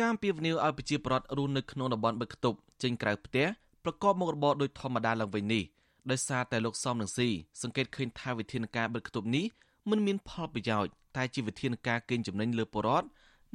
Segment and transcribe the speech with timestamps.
[0.00, 3.46] ការពីវនីវឲ្យប្រជាពលរដ្ឋរស់នៅក្នុងតំបន់បិទគប់ចេញក្រៅផ្ទះ
[3.84, 5.64] ប្រកបមុខរបរដោយធម្មតាឡើងវិញនេះ
[6.10, 7.28] ដោយសារតែលោកសំនឹងស៊ី
[7.62, 9.44] សង្កេតឃើញថាវិធានការបិទគប់នេះ
[9.90, 13.06] មិនមានផលប្រយោជន៍តែជាវិធានការកេងចំណេញលើពលរដ្ឋ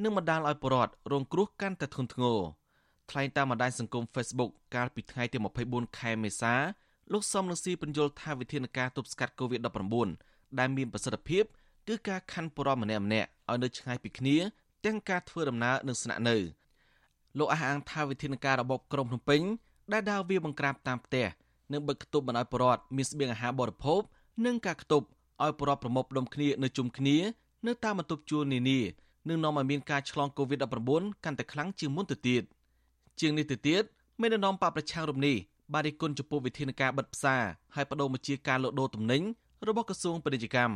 [0.04, 2.40] និងបណ្ដាលឲ្យពលរដ្ឋរងគ្រោះកាន់តែធ្ងន់ធ្ងរ
[3.10, 5.38] ថ្លែងតាមបណ្ដាញសង្គម Facebook កាលពីថ្ងៃទី
[5.68, 6.54] 24ខែមេសា
[7.12, 11.44] លោកសំនឹងស៊ីបញ្យល់ថាវិធានការទប់ស្កាត់ COVID-19 ដែលមានប្រសិទ្ធភាព
[11.88, 14.38] គឺការខណ្ឌពលរដ្ឋម្នាក់ៗឲ្យនៅឆ្ងាយពីគ្នា
[14.86, 16.36] ទាំងការធ្វើដំណើរនិងស្នាក់នៅ
[17.38, 19.42] លោកអះអាងថាវិធានការរបបក្រុងភ្នំពេញ
[19.92, 21.26] ដែលដើរវាបង្ក្រាបតាមផ្ទះ
[21.72, 24.02] និងបិទគប់បណ្ដោយប្រវត្តិមានស្បៀងអាហារបរិភោគ
[24.46, 25.08] និងការគប់
[25.44, 27.18] ឲ្យប្រវត្តិប្រមូលផ្ដុំគ្នានៅជុំគ្នា
[27.68, 28.80] នៅតាមបន្ទប់ជួលនានា
[29.28, 32.44] នឹងនាំឲ្យមានការឆ្លង COVID-19 កាន់តែខ្លាំងជាងមុនទៅទៀត
[33.20, 33.84] ជាងនេះទៅទៀត
[34.22, 35.38] មេដឹកនាំបកប្រឆាំងរំនេះ
[35.74, 37.44] បានរិះគន់ចំពោះវិធានការបិទផ្សារ
[37.76, 39.22] ហើយបដូរមកជាការលក់ដូរទំនិញ
[39.68, 40.76] របស់ក្រសួងពាណិជ្ជកម្ម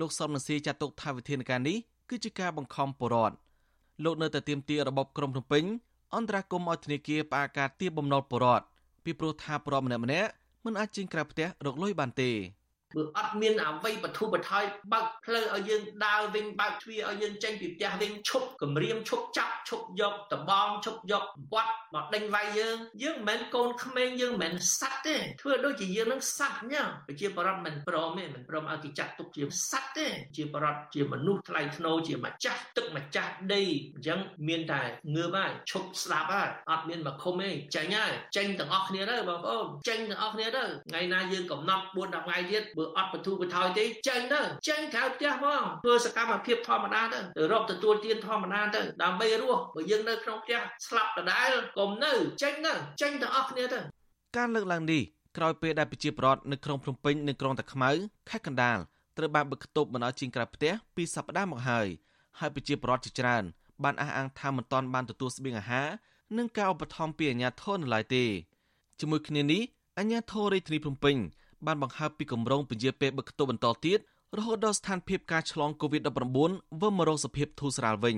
[0.00, 1.76] លោកសំនសីចាត់ទុកថាវិធានការនេះ
[2.10, 3.36] គឺជាការបង្ខំពលរដ្ឋ
[4.04, 5.64] លោកនៅតែទាមទាររបបក្រមភ្នំពេញ
[6.14, 8.66] អន្តរាគមឲ្យធនាគារផ្អាកការទាបបំណុលពលរដ្ឋ
[9.04, 10.04] ពីព្រោះថាពលរដ្ឋម្នាក់ៗ
[10.64, 12.30] មិនអាចចេញក្រៅផ្ទះរកលុយបានទេ
[12.96, 33.62] បើអត់មានអ្វីបធុបថយបើកផ្លូវឲ្យយើងដើរវិញបើកទ្វារឲ្យយើងចេញពីផ្ទះវិញឈប់គម្រាមឈប់ចាប់ឈប់យកតបងឈប់យកវត្តមកដេញវាយយើងយើងមិនមែនកូនក្មេងយើងមិនមែនសត្វទេធ្វើដូចជាយើងនឹងសត្វញ៉ាប្រជាបរតមិនព្រមទេមិនព្រមឲ្យគេចាត់ទុកជាសត្វទេជាបរតជាមនុស្សថ្លៃថ្នូរជាម្ចាស់ទឹកម្ចាស់ដី
[33.94, 34.82] អញ្ចឹងមានតែ
[35.14, 53.80] ងើបហើយឈប់ស្ដាប់ហើយអត់មានមកឃុំទេចេញហើយចេញទាំងអស់គ្នាទៅបងប្អូនចេញទាំងអស់គ្នាទៅថ្ងៃណាយើងកំណត់4 10ថ្ងៃទៀតបើអត់បទូបថយទេចេញទៅចេញក្រៅផ្ទះមកធ្វើសកម្មភាពធម្មតាទៅទៅរកទទួលទានធម្មតាទៅដើម្បីរស់បើយើងនៅក្នុងផ្ទះស្លាប់ដដែលកុំនៅចេញទៅចេញទាំងអស់គ្នាទៅ
[54.36, 55.02] ការលើកឡើងនេះ
[55.36, 57.90] ក្រោយពេលដែលប្រជាពលរដ្ឋនៅក្រុងភ្នំពេញនិងក្រុងតាខ្មៅ
[58.30, 58.78] ខេត្តកណ្ដាល
[59.18, 61.86] ត្រូវបានបិទគប់បណ្ដោយជាងក្រៅផ្ទះពីសប្តាហ៍មកហើយ
[62.38, 63.44] ហើយប្រជាពលរដ្ឋជាច្រើន
[63.84, 65.88] បានអះអាងថាមិនទាន់បានទទួលស្បៀងអាហារ
[66.36, 68.24] និងការឧបត្ថម្ភពីអាជ្ញាធរនៅឡើយទេ
[69.00, 69.62] ជាមួយគ្នានេះ
[69.98, 71.16] អាជ្ញាធររាជធានីភ្នំពេញ
[71.66, 73.98] បានបង្ហើបពីគម្រោងពជាពេលបិទគប់បន្តទៀត
[74.36, 76.18] រហូតដល់ស្ថានភាពការឆ្លង COVID-19
[76.80, 78.16] វិលមករកសភាពធូរស្រាលវិញ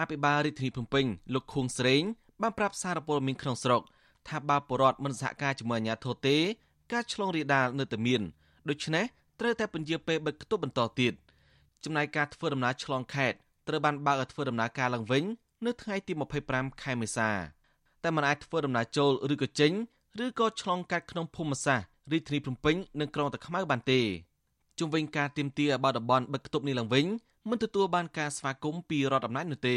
[0.00, 1.04] អភិបាលរាជធានីភ្នំពេញ
[1.34, 2.02] លោកខួងស្រេង
[2.42, 3.82] បានប្រាប់សារព័ត៌មានក្នុងស្រុក
[4.28, 6.36] ថាបើបរដ្ឋមិនសហការជាមួយអាជ្ញាធរទេ
[6.92, 8.22] ការឆ្លងរាលដាលនៅតែមាន
[8.68, 9.04] ដូច្នេះ
[9.40, 11.12] ត្រូវតែពន្យាពេលបិទគប់បន្តទៀត
[11.84, 15.24] ចំណែកការធ្វើដំណើរឆ្លងខេត្តត្រូវបានបើកឲ្យធ្វើដំណើរការឡើងវិញ
[15.66, 16.12] នៅថ្ងៃទី
[16.48, 17.30] 25ខែមេសា
[18.02, 19.72] តែមិនអាចធ្វើដំណើរចូលឬក៏ចេញ
[20.24, 24.00] ឬក៏ឆ្លងកាត់ក្នុងភូមិសាស្ត្រ រាជធានីភ្នំពេញនិងក្រុងតាខ្មៅបានទេ
[24.78, 27.06] ជុំវិញការទៀមទាឲ្យបាត់តំបន់បិទគប់នេះឡើងវិញ
[27.50, 29.76] មិនទទួលបានការស្វាគមន៍ពីរដ្ឋអំណាចនោះទេ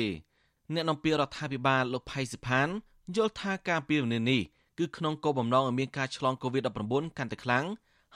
[0.74, 2.68] អ្នកនាំពាក្យរដ្ឋាភិបាលលោកផៃសិផាន
[3.16, 4.41] យល់ថាការពីវនីនេះ
[4.80, 7.66] គឺក្នុងគោលបំណងឲ្យមានការឆ្លង COVID-19 កាន់តែខ្លាំង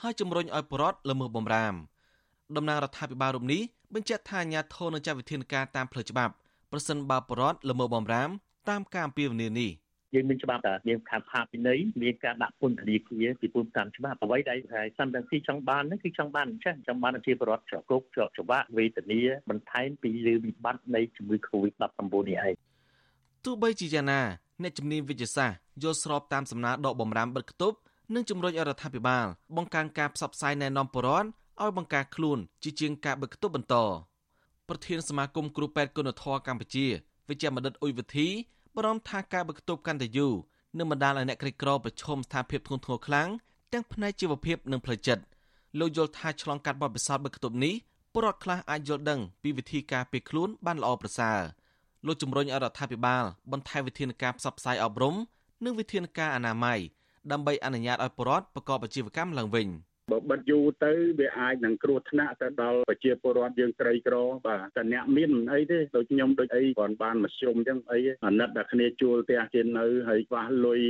[0.02, 1.74] ហើយជំរុញឲ្យប្រជាពលរដ្ឋល្មើសបំរាម
[2.56, 3.62] តំណាងរដ្ឋាភិបាលរូបនេះ
[3.94, 6.32] បញ្ជាក់ថាអាញាធននឹងចាត់វិធានការតាមផ្លូវច្បាប់
[6.70, 8.30] ប្រសិនបើប្រជាពលរដ្ឋល្មើសបំរាម
[8.68, 9.70] តាមការអំពាវនាវនេះ
[10.16, 22.54] យើងមានច្បាប់តែមានខាងផាកពិន័យមានការដាក់ពន្ធនាគារពីពុំតាមច្បាប់អ្វីដែលហើយសំដៅទីចង់បានហ្នឹងគឺចង់បានអញ្ចឹងចង់បានជាប្រវត្តិច្រកគុកច្រកច្បាប់វេទនាបន្ថែមពីលើវិបត្តិនៃជំងឺ Covid-19 នេះឯង
[23.44, 24.20] ទោះបីជាយ៉ាងណា
[24.62, 27.76] អ្នកជំនាញវិទ្យាសាស្ត្រយល់ស្របតាមសំណើដកបំរាមបិទគប់
[28.14, 29.26] និងជំរុញរដ្ឋាភិបាល
[29.56, 31.28] បង្កើនការផ្សព្វផ្សាយណែនាំពលរដ្ឋ
[31.62, 33.74] ឲ្យបង្ការខ្លួនជាជាងការបិទគប់បន្ត
[34.68, 36.86] ប្រធានសមាគមគ្រូពេទ្យគុណធម៌កម្ពុជា
[37.28, 38.28] វិជ្ជបណ្ឌិតអ៊ុយវិធី
[38.76, 40.34] បារម្ភថាការបិទគប់កាន់តែយូរ
[40.78, 43.28] នឹងបណ្ដាលឲ្យអ្នកក្រីក្រប្រឈមស្ថានភាពធ្ងន់ធ្ងរខ្លាំង
[43.72, 45.22] ទាំងផ្នែកជីវភាពនិងផ្លូវចិត្ត
[45.78, 47.74] លោកយល់ថាឆ្លងកាត់បទពិសោធន៍បិទគប់នេះ
[48.12, 51.40] ពលរដ្ឋខ្លះអាចយល់ដឹងពីវិធីការពារខ្លួនបានល្អប្រសើរ
[52.06, 55.14] លោកជំរុញឲ្យរដ្ឋាភិបាលបន្ថែមវិធានការផ្សព្វផ្សាយអប់រំ
[55.64, 56.78] និងវិធានការអនាម័យ
[57.30, 59.68] ដើម្បីអនុញ្ញាតឲ្យពលរដ្ឋប្រកបអាជីវកម្មឡើងវិញ។
[60.12, 70.82] បើបិទយូរទៅវាអាចនឹងគ្រោះថ្នាក់ទៅដល់ប្រជាពលរដ្ឋយើងក្រីក្របាទតែអ្នកមានមិនអីទេដូចខ្ញុំដូចអីគាត់បានមធ្យមអញ្ចឹងអីអាណិតតែគ្នាជួលផ្ទះគេនៅហើយខ្វះលុយ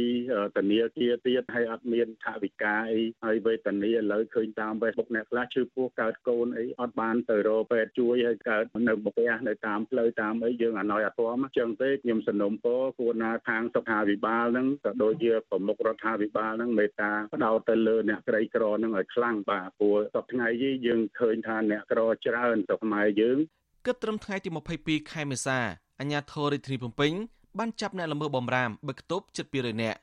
[0.57, 23.39] ធនាគារទៀតហើយអត់មានថវិកាអីហើយវេទនាឥឡូវឃើញតាម Facebook អ្នកខ្លះឈឺពោះកើតកូនអីអត់បានទៅរកពេទ្យជួយហើយកើតនៅផ្ទះនៅតាមផ្លូវតាមអីយើងអណយអត់ទាំអញ្ចឹងទេខ្ញុំសនំពរគួរណាខាងសុខាភិបាលហ្នឹងក៏ដូចជាប្រមុខរដ្ឋាភិបាលហ្នឹងមេត្តាផ្ដោតទៅលើអ្នកក្រីក្រហ្នឹងឲ្យខ្លាំងបាទព្រោះសប្ថ្ងៃនេះយើងឃើញថាអ្នកក្រច្រើនស្រុកខ្មែរយើង
[23.87, 24.49] គិតត្រឹមថ្ងៃទី
[24.81, 25.59] 22ខែមេសា
[26.01, 27.13] អាជ្ញាធររាជធានីភ្នំពេញ
[27.59, 29.99] បានចាប់អ្នកល្មើសបំរាមបិទគប់ជិត200នាក់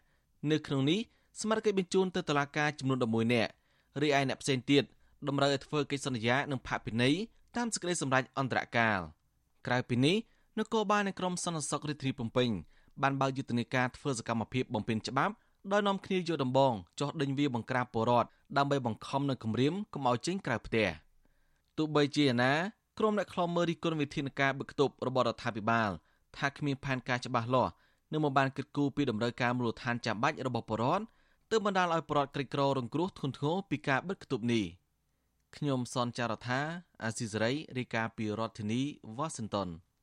[0.51, 1.00] នៅក្នុងនេះ
[1.41, 3.51] ស្មារតីបញ្ជូនទៅតុលាការចំនួន11នាក់
[4.01, 4.83] រីឯអ្នកផ្សេងទៀត
[5.27, 7.15] តម្រូវឲ្យធ្វើកិច្ចសន្យានិងផាកពិន័យ
[7.55, 9.00] តាមសេចក្តីសម្រេចអន្តរកាល
[9.67, 10.15] ក្រៅពីនេះ
[10.59, 12.50] នគរបាលនៃក្រមសន្តិសុខរាជធានីភ្នំពេញ
[13.01, 15.33] បានបើកយុទ្ធនាការធ្វើសកម្មភាពបំពេញច្បាប់
[15.71, 20.88] ដោយនាំគ្នាយកដំបងចោះដេញវាបង្ក្រាបពលរដ្ឋដើម្បីបង្ខំនៅគម្រាមកុំឲ្យចេញក្រៅផ្ទះ
[21.77, 22.51] ទោះបីជាណា
[23.00, 25.89] ក្រុមអ្នកខ្លំមើលរិះគន់វិធានការបិទគប់របស់រដ្ឋាភិបាល
[26.38, 27.71] ថាគ្មានផែនការច្បាស់លាស់
[28.12, 31.06] និងមិនបានគិតគូរពីតម្រូវការមូលដ្ឋានចាំបាច់របស់ប្រជាពលរដ្ឋ
[31.51, 34.65] ទើបបណ្ដាលឲ្យប្រជាពលរដ្ឋក្រីក្ររងគ្រោះធ្ងន់ធ្ងរពីការបិទគប់នេះ
[35.56, 36.60] ខ្ញុំសនចាររថា
[37.04, 38.81] អាស៊ីសេរីរាយការណ៍ពីរដ្ឋធានី
[39.18, 39.69] វ៉ាស៊ីនតោន